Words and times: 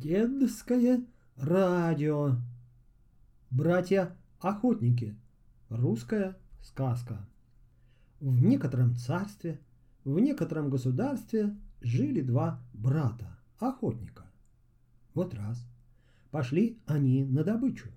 Дедское 0.00 1.04
радио. 1.36 2.36
Братья-охотники. 3.50 5.14
Русская 5.68 6.38
сказка. 6.62 7.28
В 8.18 8.42
некотором 8.42 8.96
царстве, 8.96 9.60
в 10.04 10.18
некотором 10.18 10.70
государстве 10.70 11.54
жили 11.82 12.22
два 12.22 12.62
брата, 12.72 13.38
охотника. 13.58 14.24
Вот 15.12 15.34
раз 15.34 15.62
пошли 16.30 16.78
они 16.86 17.26
на 17.26 17.44
добычу. 17.44 17.90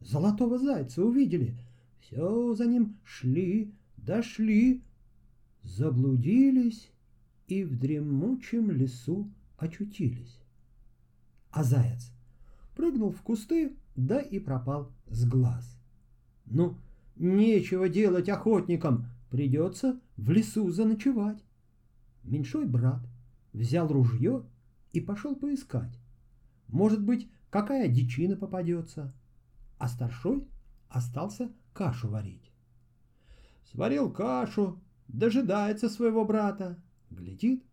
Золотого 0.00 0.58
зайца 0.58 1.04
увидели, 1.04 1.56
все 2.00 2.52
за 2.54 2.66
ним 2.66 2.98
шли, 3.04 3.72
дошли, 3.96 4.82
заблудились 5.62 6.90
и 7.46 7.62
в 7.62 7.78
дремучем 7.78 8.72
лесу 8.72 9.30
очутились. 9.56 10.41
А 11.52 11.62
заяц 11.62 12.10
прыгнул 12.74 13.12
в 13.12 13.22
кусты, 13.22 13.76
да 13.94 14.18
и 14.20 14.38
пропал 14.38 14.90
с 15.06 15.24
глаз. 15.26 15.78
Ну, 16.46 16.78
нечего 17.16 17.88
делать 17.88 18.28
охотникам, 18.28 19.06
придется 19.30 20.00
в 20.16 20.30
лесу 20.30 20.70
заночевать. 20.70 21.44
Меньшой 22.24 22.66
брат 22.66 23.00
взял 23.52 23.88
ружье 23.88 24.44
и 24.92 25.00
пошел 25.00 25.36
поискать. 25.36 25.98
Может 26.68 27.02
быть, 27.02 27.30
какая 27.50 27.88
дичина 27.88 28.36
попадется. 28.36 29.12
А 29.78 29.88
старшой 29.88 30.46
остался 30.88 31.50
кашу 31.74 32.08
варить. 32.08 32.50
Сварил 33.70 34.10
кашу, 34.10 34.80
дожидается 35.08 35.88
своего 35.88 36.24
брата, 36.24 36.78
глядит, 37.10 37.64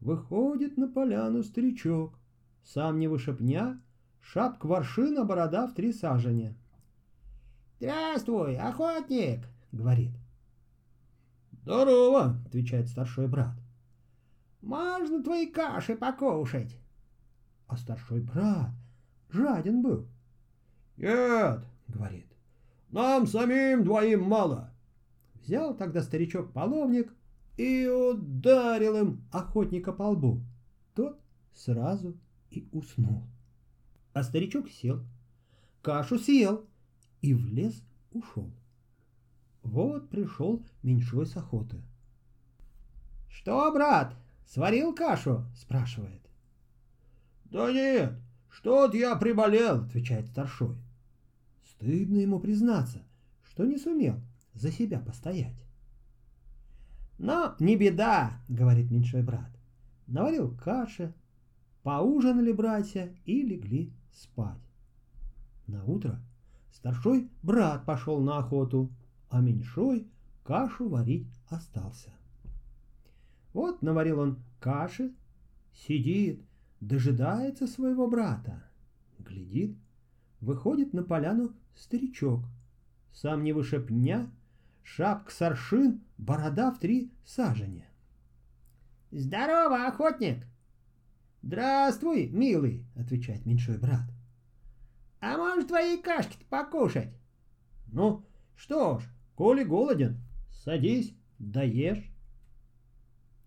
выходит 0.00 0.76
на 0.76 0.88
поляну 0.88 1.42
старичок, 1.42 2.18
сам 2.64 2.98
не 2.98 3.08
выше 3.08 3.34
пня, 3.34 3.80
шапка 4.20 4.66
воршина, 4.66 5.24
борода 5.24 5.66
в 5.66 5.74
три 5.74 5.92
саженя. 5.92 6.54
«Здравствуй, 7.78 8.56
охотник!»— 8.56 9.48
говорит. 9.72 10.12
«Здорово!»— 11.62 12.36
отвечает 12.46 12.88
старший 12.88 13.28
брат. 13.28 13.54
«Можно 14.60 15.22
твои 15.22 15.46
каши 15.46 15.96
покушать?» 15.96 16.78
А 17.66 17.76
старший 17.76 18.20
брат 18.20 18.70
жаден 19.30 19.82
был. 19.82 20.06
«Нет!»— 20.96 21.60
говорит. 21.88 22.26
«Нам 22.90 23.26
самим 23.26 23.84
двоим 23.84 24.22
мало!» 24.22 24.70
Взял 25.34 25.74
тогда 25.74 26.02
старичок 26.02 26.52
половник 26.52 27.12
и 27.56 27.86
ударил 27.86 28.96
им 28.96 29.24
охотника 29.32 29.92
по 29.92 30.04
лбу. 30.04 30.40
Тот 30.94 31.18
сразу 31.52 32.16
и 32.56 32.68
уснул. 32.72 33.24
А 34.12 34.22
старичок 34.22 34.68
сел, 34.70 35.04
кашу 35.80 36.18
съел 36.18 36.66
и 37.20 37.34
в 37.34 37.46
лес 37.46 37.82
ушел. 38.12 38.50
Вот 39.62 40.10
пришел 40.10 40.64
меньшой 40.82 41.26
с 41.26 41.36
охоты. 41.36 41.80
«Что, 43.28 43.72
брат, 43.72 44.16
сварил 44.46 44.94
кашу?»— 44.94 45.44
спрашивает. 45.56 46.20
«Да 47.44 47.72
нет, 47.72 48.14
что-то 48.50 48.96
я 48.96 49.16
приболел»,— 49.16 49.82
отвечает 49.84 50.28
старшой. 50.30 50.76
Стыдно 51.64 52.18
ему 52.18 52.40
признаться, 52.40 53.02
что 53.42 53.64
не 53.64 53.78
сумел 53.78 54.20
за 54.54 54.70
себя 54.70 55.00
постоять. 55.00 55.56
«Но 57.18 57.54
не 57.58 57.76
беда»,— 57.76 58.40
говорит 58.48 58.90
меньшой 58.90 59.22
брат. 59.22 59.50
Наварил 60.06 60.56
каши, 60.56 61.14
Поужинали 61.82 62.52
братья 62.52 63.12
и 63.24 63.42
легли 63.42 63.92
спать. 64.12 64.60
На 65.66 65.84
утро 65.84 66.20
старшой 66.70 67.28
брат 67.42 67.84
пошел 67.84 68.20
на 68.20 68.38
охоту, 68.38 68.90
а 69.28 69.40
меньшой 69.40 70.06
кашу 70.44 70.88
варить 70.88 71.26
остался. 71.48 72.10
Вот 73.52 73.82
наварил 73.82 74.20
он 74.20 74.38
каши, 74.60 75.12
сидит, 75.72 76.42
дожидается 76.80 77.66
своего 77.66 78.08
брата. 78.08 78.62
Глядит, 79.18 79.76
выходит 80.40 80.92
на 80.92 81.02
поляну 81.02 81.52
старичок. 81.74 82.44
Сам 83.12 83.42
не 83.42 83.52
выше 83.52 83.80
пня, 83.80 84.30
шапка 84.82 85.32
соршин, 85.32 86.00
борода 86.16 86.70
в 86.70 86.78
три 86.78 87.12
саженя. 87.24 87.88
«Здорово, 89.10 89.86
охотник!» 89.88 90.46
«Здравствуй, 91.42 92.28
милый!»— 92.28 92.86
отвечает 92.96 93.44
меньшой 93.44 93.76
брат. 93.76 94.08
«А 95.20 95.36
может, 95.36 95.68
твои 95.68 96.00
кашки-то 96.00 96.44
покушать?» 96.48 97.12
«Ну, 97.86 98.24
что 98.54 99.00
ж, 99.00 99.04
коли 99.34 99.64
голоден, 99.64 100.22
садись, 100.50 101.14
доешь». 101.40 102.12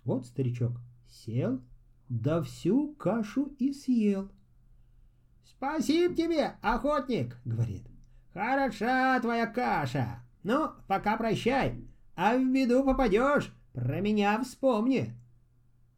Вот 0.03 0.25
старичок 0.25 0.73
сел, 1.07 1.61
да 2.09 2.41
всю 2.43 2.93
кашу 2.95 3.55
и 3.59 3.71
съел. 3.73 4.29
«Спасибо 5.45 6.13
тебе, 6.13 6.55
охотник!»— 6.61 7.37
говорит. 7.45 7.87
«Хороша 8.33 9.19
твоя 9.21 9.47
каша! 9.47 10.19
Ну, 10.43 10.71
пока 10.87 11.15
прощай, 11.15 11.87
а 12.15 12.35
в 12.35 12.51
беду 12.51 12.83
попадешь, 12.83 13.53
про 13.71 14.01
меня 14.01 14.43
вспомни!» 14.43 15.15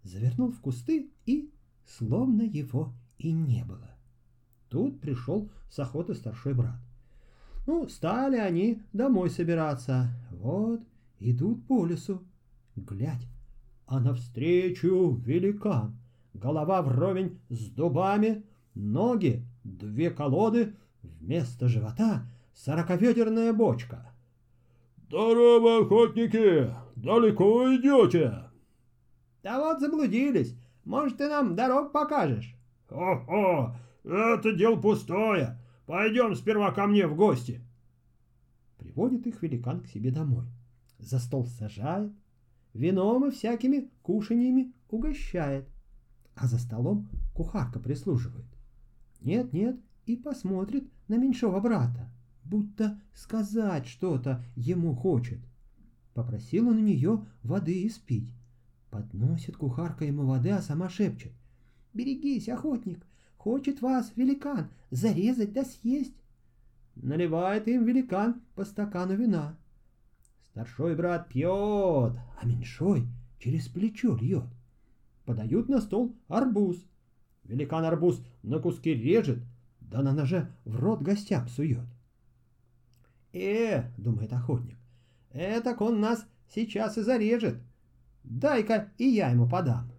Завернул 0.04 0.52
в 0.52 0.62
кусты 0.62 1.12
и 1.26 1.52
словно 1.88 2.44
его 2.44 2.94
и 3.18 3.32
не 3.32 3.64
было. 3.64 3.90
Тут 4.70 5.00
пришел 5.00 5.50
с 5.70 5.80
охоты 5.80 6.14
старший 6.14 6.54
брат. 6.54 6.80
Ну, 7.66 7.88
стали 7.88 8.38
они 8.38 8.82
домой 8.94 9.30
собираться. 9.30 10.12
Вот, 10.32 10.82
идут 11.20 11.66
по 11.68 11.86
лесу. 11.86 12.24
Глядь, 12.76 13.28
а 13.88 14.00
навстречу 14.00 15.16
великан. 15.26 15.98
Голова 16.34 16.82
вровень 16.82 17.40
с 17.50 17.70
дубами, 17.70 18.44
ноги— 18.76 19.44
две 19.64 20.12
колоды, 20.12 20.76
вместо 21.02 21.68
живота— 21.68 22.28
сороковедерная 22.54 23.54
бочка. 23.54 24.12
«Здорово, 25.08 25.86
охотники! 25.86 26.74
Далеко 26.96 27.76
идете?» 27.76 28.44
«Да 29.42 29.60
вот 29.60 29.80
заблудились. 29.80 30.56
Может, 30.88 31.18
ты 31.18 31.28
нам 31.28 31.54
дорог 31.54 31.92
покажешь?» 31.92 32.56
«Хо-хо! 32.88 33.76
Это 34.06 34.54
дело 34.54 34.78
пустое! 34.78 35.60
Пойдем 35.86 36.34
сперва 36.34 36.72
ко 36.72 36.88
мне 36.88 37.06
в 37.08 37.16
гости!» 37.16 37.62
Приводит 38.78 39.28
их 39.28 39.44
великан 39.44 39.82
к 39.82 39.88
себе 39.88 40.12
домой. 40.12 40.46
За 40.98 41.20
стол 41.20 41.46
сажает, 41.46 42.14
вином 42.74 43.28
и 43.28 43.32
всякими 43.32 43.92
кушаньями 44.02 44.72
угощает. 44.90 45.68
А 46.36 46.48
за 46.48 46.58
столом 46.58 47.10
кухарка 47.34 47.82
прислуживает. 47.82 48.48
Нет-нет, 49.20 49.78
и 50.06 50.16
посмотрит 50.16 50.90
на 51.10 51.18
меньшого 51.18 51.60
брата, 51.60 52.10
будто 52.46 52.98
сказать 53.14 53.88
что-то 53.88 54.42
ему 54.56 54.96
хочет. 54.96 55.40
Попросил 56.14 56.70
он 56.70 56.78
у 56.78 56.82
нее 56.82 57.26
воды 57.44 57.86
испить. 57.86 58.32
Подносит 58.98 59.56
кухарка 59.56 60.06
ему 60.06 60.26
воды, 60.26 60.50
а 60.50 60.60
сама 60.60 60.90
шепчет. 60.90 61.32
«Берегись, 61.94 62.50
охотник! 62.50 63.06
Хочет 63.38 63.80
вас, 63.80 64.12
великан, 64.16 64.72
зарезать 64.90 65.54
да 65.54 65.66
съесть!» 65.66 66.16
Наливает 66.96 67.68
им 67.68 67.86
великан 67.86 68.42
по 68.56 68.66
стакану 68.66 69.16
вина. 69.16 69.56
Старшой 70.46 70.96
брат 70.96 71.30
пьет, 71.30 72.18
а 72.42 72.42
меньшой 72.44 73.08
через 73.38 73.68
плечо 73.68 74.18
льет. 74.18 74.48
Подают 75.26 75.70
на 75.70 75.80
стол 75.80 76.16
арбуз. 76.28 76.84
Великан 77.44 77.86
арбуз 77.86 78.24
на 78.42 78.58
куски 78.58 78.96
режет, 78.96 79.44
да 79.80 80.02
на 80.02 80.12
ноже 80.12 80.52
в 80.66 80.76
рот 80.76 81.04
гостям 81.04 81.48
сует. 81.50 81.86
«Э,— 83.32 83.92
думает 83.98 84.34
охотник,— 84.34 84.78
этак 85.34 85.82
он 85.82 86.02
нас 86.02 86.26
сейчас 86.50 86.98
и 86.98 87.04
зарежет. 87.04 87.62
Дай-ка 88.30 88.92
и 88.98 89.06
я 89.06 89.30
ему 89.30 89.48
подам. 89.48 89.90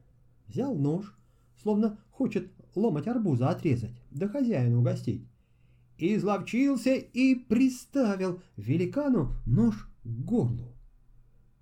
Взял 0.49 0.75
нож, 0.75 1.17
словно 1.63 1.99
хочет 2.11 2.53
ломать 2.75 3.09
арбуза 3.09 3.49
отрезать, 3.49 3.95
да 4.11 4.29
хозяину 4.29 4.81
угостить. 4.81 5.27
Изловчился 5.97 6.95
и 6.95 7.35
приставил 7.35 8.41
великану 8.57 9.33
нож 9.47 9.89
к 10.05 10.09
горлу. 10.09 10.75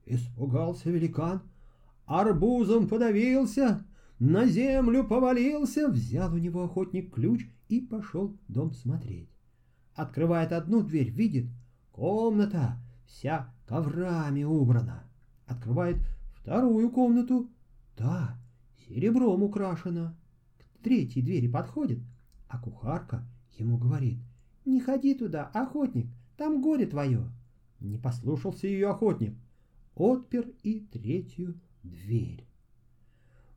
Испугался 0.04 0.90
великан, 0.90 1.42
арбузом 2.04 2.88
подавился, 2.88 3.84
на 4.18 4.46
землю 4.46 5.04
повалился, 5.04 5.88
взял 5.88 6.34
у 6.34 6.38
него 6.38 6.64
охотник 6.64 7.14
ключ 7.14 7.46
и 7.68 7.80
пошел 7.80 8.36
дом 8.48 8.72
смотреть. 8.72 9.30
Открывает 9.94 10.52
одну 10.52 10.82
дверь, 10.82 11.10
видит, 11.10 11.46
комната 11.92 12.76
вся 13.06 13.54
коврами 13.66 14.44
убрана. 14.44 15.04
Открывает 15.46 15.98
Вторую 16.46 16.92
комнату, 16.92 17.50
та 17.96 18.38
серебром 18.86 19.42
украшена. 19.42 20.16
К 20.58 20.84
третьей 20.84 21.20
двери 21.20 21.48
подходит, 21.48 21.98
а 22.46 22.60
кухарка 22.60 23.26
ему 23.58 23.78
говорит, 23.78 24.20
«Не 24.64 24.78
ходи 24.80 25.16
туда, 25.16 25.48
охотник, 25.48 26.06
там 26.36 26.62
горе 26.62 26.86
твое». 26.86 27.28
Не 27.80 27.98
послушался 27.98 28.68
ее 28.68 28.90
охотник, 28.90 29.34
отпер 29.96 30.52
и 30.62 30.78
третью 30.78 31.60
дверь. 31.82 32.46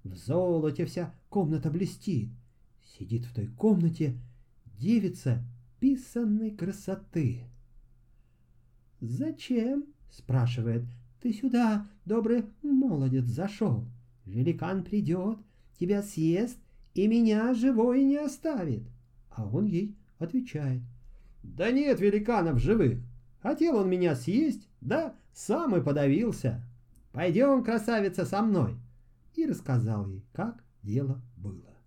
В 0.03 0.15
золоте 0.15 0.87
вся 0.87 1.13
комната 1.29 1.69
блестит. 1.69 2.31
Сидит 2.97 3.25
в 3.25 3.35
той 3.35 3.45
комнате 3.45 4.19
девица 4.79 5.45
писанной 5.79 6.49
красоты. 6.49 7.43
«Зачем?»— 8.99 9.85
спрашивает. 10.09 10.85
«Ты 11.21 11.33
сюда, 11.33 11.85
добрый 12.09 12.45
молодец, 12.63 13.25
зашел. 13.25 13.85
Великан 14.25 14.83
придет, 14.83 15.37
тебя 15.79 16.01
съест 16.01 16.57
и 16.95 17.07
меня 17.07 17.53
живой 17.53 18.03
не 18.03 18.17
оставит». 18.17 18.83
А 19.29 19.45
он 19.47 19.65
ей 19.65 19.95
отвечает. 20.17 20.81
«Да 21.43 21.71
нет 21.71 22.01
великанов 22.01 22.59
живых. 22.59 22.99
Хотел 23.41 23.77
он 23.77 23.89
меня 23.89 24.15
съесть, 24.15 24.67
да 24.81 25.15
сам 25.33 25.75
и 25.75 25.81
подавился. 25.81 26.61
Пойдем, 27.13 27.63
красавица, 27.63 28.25
со 28.25 28.41
мной». 28.41 28.75
И 29.35 29.45
рассказал 29.45 30.07
ей, 30.07 30.25
как 30.33 30.63
дело 30.81 31.21
было. 31.37 31.77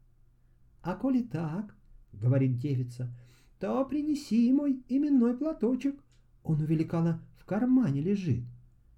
«А 0.82 0.94
коли 0.94 1.22
так,— 1.22 1.74
говорит 2.12 2.58
девица,— 2.58 3.12
то 3.58 3.84
принеси 3.84 4.52
мой 4.52 4.82
именной 4.88 5.36
платочек. 5.36 6.00
Он 6.42 6.60
у 6.60 6.64
великана 6.64 7.20
в 7.36 7.44
кармане 7.44 8.00
лежит. 8.00 8.44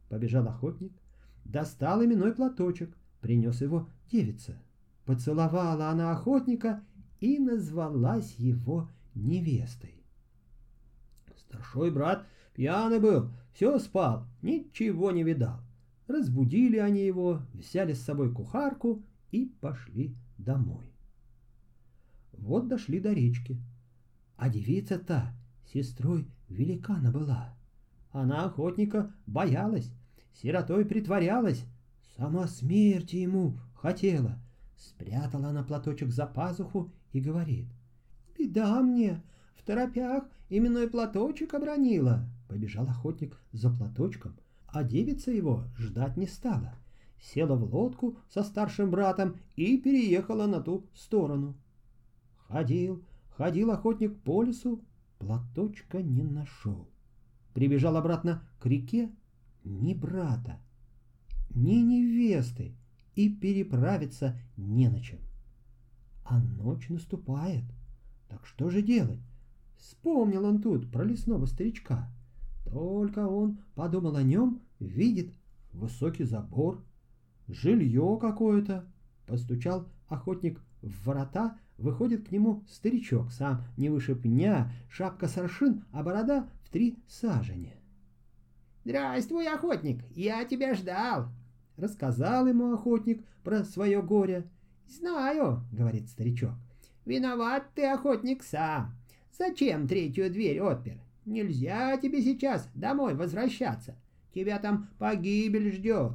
Побежал 0.08 0.46
охотник, 0.48 0.92
достал 1.44 2.04
именной 2.04 2.32
платочек, 2.34 2.96
принес 3.20 3.60
его 3.60 3.88
девица. 4.10 4.56
Поцеловала 5.04 5.88
она 5.90 6.12
охотника 6.12 6.82
и 7.20 7.38
назвалась 7.38 8.34
его 8.36 8.88
невестой. 9.14 10.02
Старшой 11.36 11.90
брат 11.90 12.26
пьяный 12.54 13.00
был, 13.00 13.30
все 13.52 13.78
спал, 13.78 14.26
ничего 14.42 15.10
не 15.10 15.22
видал. 15.22 15.60
Разбудили 16.06 16.78
они 16.78 17.04
его, 17.04 17.42
взяли 17.54 17.92
с 17.92 18.02
собой 18.02 18.32
кухарку 18.32 19.02
и 19.30 19.46
пошли 19.60 20.14
домой. 20.38 20.92
Вот 22.32 22.68
дошли 22.68 23.00
до 23.00 23.12
речки. 23.12 23.58
А 24.36 24.48
девица 24.48 24.98
та 24.98 25.32
сестрой 25.72 26.26
великана 26.48 27.10
была. 27.10 27.56
Она 28.10 28.44
охотника 28.44 29.12
боялась, 29.26 29.90
сиротой 30.34 30.84
притворялась, 30.84 31.64
сама 32.16 32.46
смерти 32.46 33.16
ему 33.16 33.58
хотела. 33.74 34.38
Спрятала 34.76 35.48
она 35.48 35.62
платочек 35.62 36.10
за 36.10 36.26
пазуху 36.26 36.90
и 37.12 37.20
говорит. 37.20 37.66
«Беда 38.36 38.80
мне, 38.82 39.22
в 39.56 39.62
торопях 39.64 40.24
именной 40.48 40.88
платочек 40.88 41.54
обронила». 41.54 42.28
Побежал 42.48 42.86
охотник 42.86 43.40
за 43.52 43.70
платочком, 43.70 44.36
а 44.66 44.84
девица 44.84 45.30
его 45.30 45.64
ждать 45.78 46.16
не 46.16 46.26
стала. 46.26 46.74
Села 47.20 47.56
в 47.56 47.74
лодку 47.74 48.18
со 48.28 48.42
старшим 48.42 48.90
братом 48.90 49.36
и 49.56 49.78
переехала 49.78 50.46
на 50.46 50.60
ту 50.60 50.86
сторону. 50.94 51.56
Ходил, 52.48 53.02
ходил 53.30 53.70
охотник 53.70 54.20
по 54.20 54.42
лесу, 54.42 54.84
платочка 55.18 56.02
не 56.02 56.22
нашел. 56.22 56.86
Прибежал 57.54 57.96
обратно 57.96 58.46
к 58.60 58.66
реке, 58.66 59.10
ни 59.64 59.94
брата, 59.94 60.60
ни 61.50 61.76
невесты, 61.76 62.74
и 63.14 63.28
переправиться 63.28 64.38
не 64.56 64.88
на 64.88 65.00
чем. 65.00 65.18
А 66.24 66.38
ночь 66.38 66.88
наступает. 66.88 67.64
Так 68.28 68.46
что 68.46 68.70
же 68.70 68.82
делать? 68.82 69.20
Вспомнил 69.76 70.44
он 70.44 70.60
тут 70.60 70.90
про 70.90 71.04
лесного 71.04 71.46
старичка. 71.46 72.10
Только 72.64 73.26
он 73.26 73.60
подумал 73.74 74.16
о 74.16 74.22
нем, 74.22 74.60
видит 74.80 75.32
высокий 75.72 76.24
забор, 76.24 76.82
жилье 77.46 78.18
какое-то. 78.20 78.84
Постучал 79.26 79.86
охотник 80.08 80.60
в 80.82 81.06
ворота, 81.06 81.58
выходит 81.78 82.28
к 82.28 82.32
нему 82.32 82.64
старичок, 82.68 83.32
сам 83.32 83.64
не 83.76 83.90
выше 83.90 84.14
пня, 84.14 84.72
шапка 84.88 85.28
соршин, 85.28 85.84
а 85.92 86.02
борода 86.02 86.48
в 86.64 86.70
три 86.70 86.98
сажени. 87.06 87.74
«Здравствуй, 88.84 89.46
охотник, 89.48 90.04
я 90.10 90.44
тебя 90.44 90.74
ждал!» 90.74 91.28
Рассказал 91.76 92.46
ему 92.46 92.74
охотник 92.74 93.24
про 93.42 93.64
свое 93.64 94.02
горе. 94.02 94.44
«Знаю»,— 94.86 95.62
говорит 95.72 96.08
старичок,— 96.08 96.52
«виноват 97.04 97.70
ты, 97.74 97.86
охотник, 97.86 98.42
сам. 98.42 98.94
Зачем 99.36 99.88
третью 99.88 100.30
дверь 100.30 100.60
отпер? 100.60 101.00
Нельзя 101.24 101.96
тебе 101.96 102.22
сейчас 102.22 102.68
домой 102.74 103.14
возвращаться. 103.14 103.96
Тебя 104.34 104.58
там 104.58 104.88
погибель 104.98 105.72
ждет». 105.72 106.12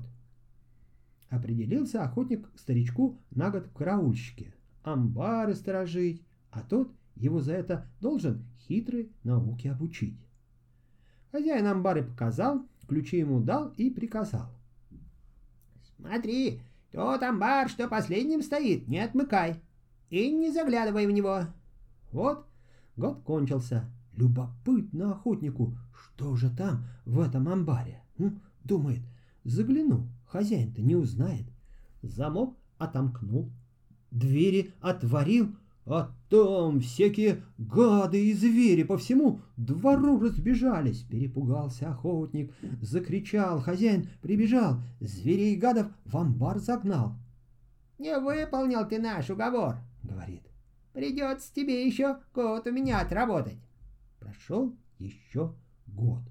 Определился 1.30 2.04
охотник 2.04 2.52
к 2.52 2.60
старичку 2.60 3.18
на 3.32 3.50
год 3.50 3.66
в 3.66 3.74
караульщике 3.74 4.54
амбары 4.84 5.56
сторожить, 5.56 6.24
а 6.52 6.62
тот 6.62 6.92
его 7.16 7.42
за 7.42 7.54
это 7.54 7.88
должен 8.00 8.46
хитрой 8.60 9.12
науке 9.24 9.72
обучить. 9.72 10.18
Хозяин 11.32 11.68
амбары 11.68 12.04
показал, 12.04 12.66
ключи 12.88 13.18
ему 13.18 13.40
дал 13.40 13.70
и 13.78 13.90
приказал. 13.90 14.50
«Смотри, 15.96 16.62
тот 16.92 17.22
амбар, 17.22 17.70
что 17.70 17.88
последним 17.88 18.42
стоит, 18.42 18.88
не 18.88 19.00
отмыкай 19.00 19.62
и 20.10 20.32
не 20.32 20.52
заглядывай 20.52 21.06
в 21.06 21.12
него». 21.12 21.42
Вот 22.12 22.50
год 23.00 23.22
кончился. 23.24 23.90
Любопытно 24.16 25.14
охотнику, 25.14 25.78
что 25.94 26.36
же 26.36 26.50
там 26.50 26.84
в 27.06 27.22
этом 27.22 27.48
амбаре. 27.48 28.02
Ну, 28.18 28.38
думает, 28.66 29.00
загляну, 29.46 30.10
хозяин-то 30.26 30.82
не 30.82 30.96
узнает. 30.96 31.46
Замок 32.02 32.58
отомкнул, 32.78 33.50
двери 34.12 34.74
отворил, 34.82 35.56
а 35.90 36.12
там 36.30 36.82
всякие 36.82 37.44
гады 37.58 38.28
и 38.28 38.34
звери 38.34 38.84
по 38.84 38.98
всему 38.98 39.42
двору 39.58 40.20
разбежались. 40.20 41.02
Перепугался 41.02 41.90
охотник, 41.90 42.54
закричал, 42.80 43.60
хозяин 43.60 44.08
прибежал, 44.22 44.78
зверей 45.00 45.56
и 45.56 45.58
гадов 45.58 45.88
в 46.06 46.16
амбар 46.16 46.60
загнал. 46.60 47.16
«Не 47.98 48.20
выполнил 48.20 48.88
ты 48.88 49.00
наш 49.00 49.32
уговор»,— 49.32 49.78
говорит. 50.04 50.44
«Придется 50.94 51.54
тебе 51.54 51.88
еще 51.88 52.20
год 52.36 52.68
у 52.68 52.72
меня 52.72 53.00
отработать». 53.00 53.58
Прошел 54.20 54.76
еще 55.00 55.56
год. 55.88 56.22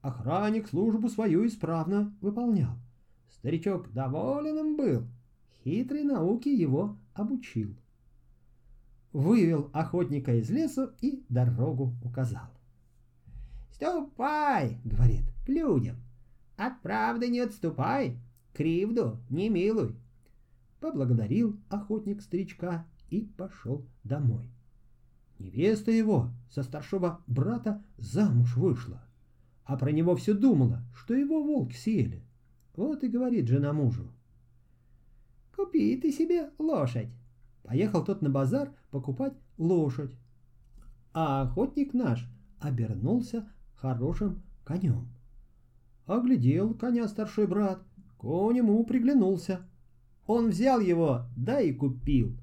Охранник 0.00 0.68
службу 0.68 1.08
свою 1.08 1.46
исправно 1.46 2.16
выполнял. 2.20 2.76
Старичок 3.30 3.92
доволен 3.92 4.58
им 4.58 4.76
был. 4.76 5.08
Хитрой 5.64 6.04
науке 6.04 6.54
его 6.54 6.96
обучил. 7.14 7.76
Вывел 9.12 9.70
охотника 9.72 10.34
из 10.34 10.48
леса 10.50 10.94
и 11.00 11.24
дорогу 11.28 11.94
указал. 12.02 12.48
«Ступай,— 13.72 14.78
говорит,— 14.84 15.24
к 15.46 15.48
людям. 15.48 15.96
От 16.56 16.80
правды 16.80 17.28
не 17.28 17.40
отступай, 17.40 18.18
кривду 18.54 19.18
не 19.28 19.48
милуй». 19.48 19.96
Поблагодарил 20.80 21.58
охотник 21.68 22.22
старичка 22.22 22.86
и 23.10 23.22
пошел 23.36 23.84
домой. 24.04 24.48
Невеста 25.38 25.90
его 25.90 26.30
со 26.50 26.62
старшего 26.62 27.20
брата 27.26 27.82
замуж 27.98 28.56
вышла, 28.56 29.02
а 29.64 29.76
про 29.76 29.90
него 29.90 30.16
все 30.16 30.34
думала, 30.34 30.82
что 30.94 31.14
его 31.14 31.42
волк 31.42 31.72
съели. 31.72 32.22
Вот 32.76 33.04
и 33.04 33.08
говорит 33.08 33.48
жена 33.48 33.72
мужу. 33.72 34.10
Купи 35.54 35.96
ты 35.96 36.12
себе 36.12 36.50
лошадь. 36.58 37.08
Поехал 37.62 38.04
тот 38.04 38.22
на 38.22 38.30
базар 38.30 38.72
покупать 38.90 39.34
лошадь. 39.58 40.14
А 41.14 41.42
охотник 41.42 41.94
наш 41.94 42.28
обернулся 42.60 43.48
хорошим 43.74 44.42
конем. 44.64 45.08
Оглядел 46.06 46.74
коня 46.74 47.06
старший 47.08 47.46
брат, 47.46 47.82
конь 48.16 48.56
ему 48.56 48.84
приглянулся. 48.84 49.60
Он 50.26 50.48
взял 50.50 50.80
его, 50.80 51.26
да 51.36 51.60
и 51.60 51.72
купил. 51.72 52.36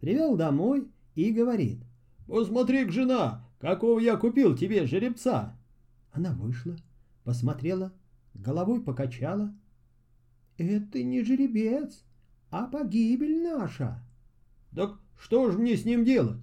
Привел 0.00 0.36
домой 0.36 0.88
и 1.14 1.32
говорит. 1.32 1.82
посмотри 2.26 2.88
жена, 2.88 3.46
какого 3.58 3.98
я 4.00 4.16
купил 4.16 4.56
тебе 4.56 4.86
жеребца!» 4.86 5.56
Она 6.12 6.32
вышла, 6.32 6.76
посмотрела, 7.24 7.92
головой 8.34 8.82
покачала. 8.82 9.54
«Это 10.58 11.02
не 11.02 11.22
жеребец, 11.22 12.04
а 12.50 12.66
погибель 12.66 13.42
наша. 13.42 14.02
Так 14.74 14.98
что 15.18 15.50
же 15.50 15.58
мне 15.58 15.76
с 15.76 15.84
ним 15.84 16.04
делать? 16.04 16.40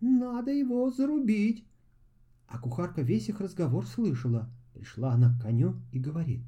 Надо 0.00 0.52
его 0.52 0.90
зарубить. 0.90 1.64
А 2.46 2.58
кухарка 2.58 3.02
весь 3.02 3.28
их 3.28 3.40
разговор 3.40 3.86
слышала. 3.86 4.50
Пришла 4.74 5.12
она 5.12 5.32
к 5.32 5.42
коню 5.42 5.76
и 5.92 5.98
говорит. 5.98 6.42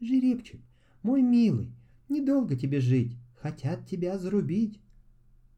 Жеребчик, 0.00 0.60
мой 1.02 1.22
милый, 1.22 1.72
недолго 2.08 2.56
тебе 2.56 2.80
жить, 2.80 3.16
хотят 3.34 3.86
тебя 3.86 4.18
зарубить. 4.18 4.80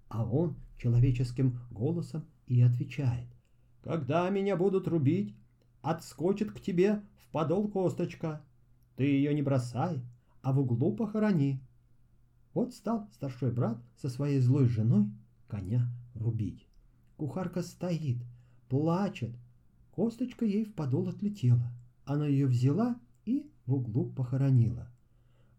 А 0.09 0.25
он 0.25 0.57
человеческим 0.77 1.59
голосом 1.71 2.25
и 2.47 2.61
отвечает. 2.63 3.29
Когда 3.83 4.29
меня 4.31 4.57
будут 4.57 4.89
рубить, 4.89 5.37
отскочит 5.83 6.53
к 6.53 6.61
тебе 6.61 7.03
в 7.17 7.31
подол 7.31 7.69
косточка. 7.69 8.43
Ты 8.97 9.05
ее 9.05 9.33
не 9.35 9.43
бросай, 9.43 10.01
а 10.43 10.53
в 10.53 10.61
углу 10.61 10.95
похорони. 10.97 11.61
Вот 12.52 12.75
стал 12.75 13.09
старший 13.12 13.52
брат 13.52 13.78
со 13.97 14.09
своей 14.09 14.40
злой 14.40 14.66
женой 14.66 15.07
коня 15.49 15.88
рубить. 16.14 16.66
Кухарка 17.16 17.62
стоит, 17.62 18.19
плачет. 18.69 19.30
Косточка 19.92 20.45
ей 20.45 20.64
в 20.64 20.75
подол 20.75 21.09
отлетела. 21.09 21.73
Она 22.04 22.26
ее 22.26 22.47
взяла 22.47 22.97
и 23.25 23.50
в 23.66 23.75
углу 23.75 24.11
похоронила. 24.11 24.88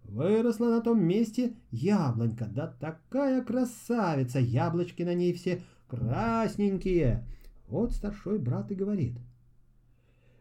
Выросла 0.04 0.70
на 0.70 0.82
том 0.82 1.02
месте 1.02 1.56
яблонька, 1.70 2.46
да 2.46 2.68
такая 2.68 3.44
красавица, 3.44 4.40
яблочки 4.40 5.04
на 5.04 5.14
ней 5.14 5.34
все 5.34 5.62
красненькие. 5.88 7.26
Вот 7.68 7.94
старшой 7.94 8.38
брат 8.38 8.72
и 8.72 8.76
говорит. 8.76 9.18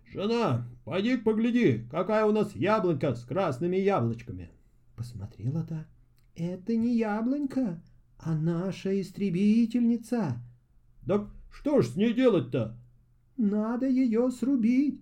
«Жена, 0.07 0.67
пойди 0.85 1.17
погляди, 1.17 1.87
какая 1.89 2.25
у 2.25 2.33
нас 2.33 2.57
яблонька 2.57 3.15
с 3.15 3.23
красными 3.25 3.77
яблочками». 3.77 4.51
Посмотрела 4.97 5.63
та. 5.63 5.87
«Это 6.35 6.77
не 6.77 6.97
яблонька, 6.97 7.83
а 8.19 8.35
наша 8.35 9.01
истребительница». 9.01 10.41
«Так 11.07 11.29
что 11.51 11.83
ж 11.83 11.89
с 11.89 11.97
ней 11.97 12.15
делать-то?» 12.15 12.77
«Надо 13.37 13.89
ее 13.89 14.31
срубить». 14.31 15.01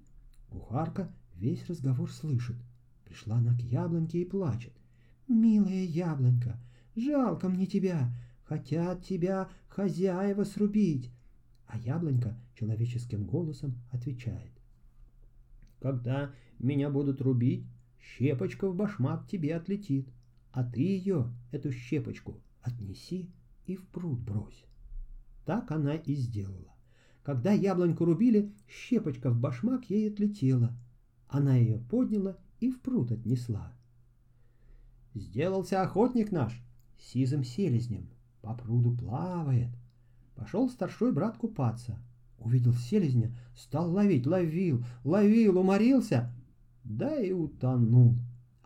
Кухарка 0.49 1.13
весь 1.35 1.69
разговор 1.69 2.11
слышит. 2.11 2.57
Пришла 3.05 3.37
она 3.37 3.55
к 3.55 3.61
яблоньке 3.61 4.23
и 4.23 4.25
плачет. 4.25 4.73
«Милая 5.27 5.85
яблонька, 5.85 6.59
жалко 6.97 7.49
мне 7.49 7.67
тебя, 7.67 8.13
хотят 8.45 9.05
тебя 9.05 9.49
хозяева 9.69 10.45
срубить». 10.45 11.11
А 11.67 11.79
яблонька 11.79 12.37
человеческим 12.55 13.25
голосом 13.25 13.75
отвечает. 13.91 14.53
«Когда 15.81 16.33
меня 16.59 16.91
будут 16.91 17.21
рубить, 17.21 17.67
щепочка 18.01 18.69
в 18.69 18.75
башмак 18.75 19.29
тебе 19.29 19.55
отлетит, 19.55 20.09
а 20.59 20.65
ты 20.65 20.81
ее, 20.81 21.33
эту 21.53 21.71
щепочку, 21.71 22.43
отнеси 22.63 23.31
и 23.67 23.77
в 23.77 23.87
пруд 23.87 24.19
брось». 24.19 24.65
Так 25.47 25.71
она 25.71 25.95
и 25.95 26.17
сделала. 26.17 26.75
Когда 27.23 27.53
яблоньку 27.53 28.05
рубили, 28.05 28.53
щепочка 28.67 29.31
в 29.31 29.39
башмак 29.39 29.89
ей 29.89 30.11
отлетела. 30.11 30.77
Она 31.29 31.55
ее 31.55 31.79
подняла 31.79 32.39
и 32.59 32.73
в 32.73 32.81
пруд 32.81 33.13
отнесла. 33.13 33.73
Сделался 35.15 35.81
охотник 35.81 36.33
наш 36.33 36.61
сизым 36.99 37.45
селезнем, 37.45 38.11
по 38.43 38.53
пруду 38.53 38.97
плавает. 38.97 39.71
Пошел 40.35 40.69
старшой 40.69 41.13
брат 41.13 41.39
купаться. 41.39 42.01
Увидел 42.41 42.73
селезня, 42.73 43.33
стал 43.55 43.93
ловить, 43.93 44.27
ловил, 44.27 44.85
ловил, 45.05 45.57
уморился, 45.61 46.35
да 46.83 47.15
и 47.15 47.31
утонул. 47.31 48.17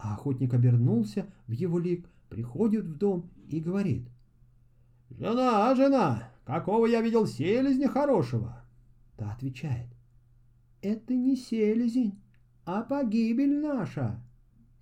А 0.02 0.14
охотник 0.14 0.52
обернулся 0.52 1.26
в 1.46 1.52
его 1.52 1.78
лик, 1.78 2.10
приходит 2.28 2.84
в 2.84 2.98
дом 2.98 3.30
и 3.48 3.60
говорит. 3.60 4.08
«Жена, 5.10 5.72
жена, 5.76 6.28
какого 6.44 6.86
я 6.86 7.00
видел 7.00 7.24
селезня 7.24 7.88
хорошего?» 7.88 8.64
Та 9.16 9.30
отвечает. 9.30 9.86
«Это 10.80 11.14
не 11.14 11.36
селезень, 11.36 12.18
а 12.64 12.82
погибель 12.82 13.60
наша. 13.60 14.20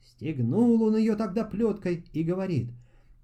Стегнул 0.00 0.82
он 0.82 0.96
ее 0.96 1.16
тогда 1.16 1.44
плеткой 1.44 2.06
и 2.14 2.22
говорит, 2.22 2.70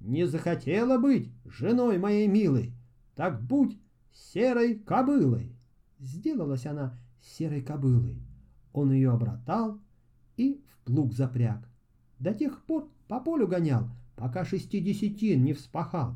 не 0.00 0.26
захотела 0.26 0.98
быть 0.98 1.30
женой 1.46 1.96
моей 1.96 2.28
милой, 2.28 2.74
так 3.14 3.42
будь 3.42 3.78
серой 4.12 4.74
кобылой. 4.74 5.56
Сделалась 5.98 6.66
она 6.66 6.98
серой 7.22 7.62
кобылой. 7.62 8.20
Он 8.74 8.92
ее 8.92 9.12
обратал 9.12 9.80
и 10.36 10.62
в 10.68 10.84
плуг 10.84 11.14
запряг. 11.14 11.66
До 12.18 12.34
тех 12.34 12.64
пор 12.64 12.90
по 13.08 13.20
полю 13.20 13.46
гонял, 13.46 13.88
пока 14.16 14.44
шестидесятин 14.44 15.44
не 15.44 15.52
вспахал. 15.52 16.14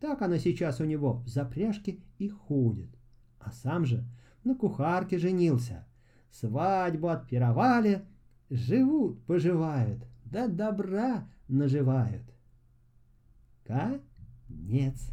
Так 0.00 0.22
она 0.22 0.38
сейчас 0.38 0.80
у 0.80 0.84
него 0.84 1.14
в 1.14 1.28
запряжке 1.28 1.98
и 2.18 2.28
ходит. 2.28 2.90
А 3.38 3.50
сам 3.50 3.86
же 3.86 4.04
на 4.44 4.54
кухарке 4.54 5.18
женился— 5.18 5.86
свадьбу 6.40 7.08
отпировали, 7.08 8.04
живут, 8.50 9.22
поживают, 9.24 10.02
да 10.24 10.48
добра 10.48 11.28
наживают. 11.48 12.22
Конец. 13.64 15.10